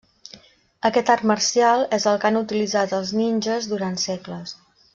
Aquest 0.89 1.11
art 1.15 1.25
marcial 1.31 1.85
és 1.99 2.07
el 2.13 2.17
que 2.25 2.29
han 2.31 2.39
utilitzat 2.41 2.97
els 3.01 3.13
ninges 3.21 3.69
durant 3.75 4.01
segles. 4.09 4.57